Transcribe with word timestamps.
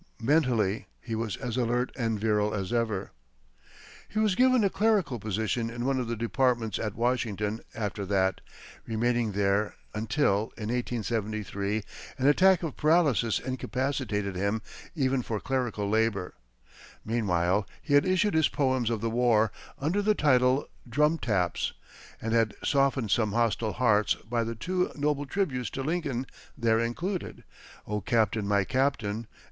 Mentally, 0.19 0.87
he 0.99 1.13
was 1.13 1.37
as 1.37 1.57
alert 1.57 1.91
and 1.95 2.19
virile 2.19 2.55
as 2.55 2.73
ever. 2.73 3.11
He 4.09 4.17
was 4.17 4.33
given 4.33 4.63
a 4.63 4.69
clerical 4.71 5.19
position 5.19 5.69
in 5.69 5.85
one 5.85 5.99
of 5.99 6.07
the 6.07 6.15
departments 6.15 6.79
at 6.79 6.95
Washington 6.95 7.59
after 7.75 8.03
that, 8.07 8.41
remaining 8.87 9.33
there 9.33 9.75
until, 9.93 10.45
in 10.57 10.69
1873, 10.73 11.83
an 12.17 12.25
attack 12.25 12.63
of 12.63 12.75
paralysis 12.75 13.37
incapacitated 13.37 14.35
him 14.35 14.63
even 14.95 15.21
for 15.21 15.39
clerical 15.39 15.87
labor. 15.87 16.33
Meanwhile 17.05 17.67
he 17.79 17.93
had 17.93 18.03
issued 18.03 18.33
his 18.33 18.49
poems 18.49 18.89
of 18.89 19.01
the 19.01 19.09
war, 19.11 19.51
under 19.77 20.01
the 20.01 20.15
title 20.15 20.67
"Drum 20.89 21.19
Taps," 21.19 21.73
and 22.19 22.33
had 22.33 22.55
softened 22.63 23.11
some 23.11 23.33
hostile 23.33 23.73
hearts 23.73 24.15
by 24.15 24.43
the 24.43 24.55
two 24.55 24.91
noble 24.95 25.27
tributes 25.27 25.69
to 25.69 25.83
Lincoln 25.83 26.25
there 26.57 26.79
included, 26.79 27.43
"O 27.85 28.01
Captain, 28.01 28.47
my 28.47 28.63
Captain!" 28.63 29.27